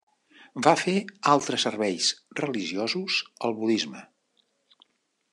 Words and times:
Va 0.67 0.71
fer 0.83 0.93
altres 1.33 1.65
serveis 1.67 2.07
religiosos 2.41 3.19
al 3.49 3.53
budisme. 3.61 4.01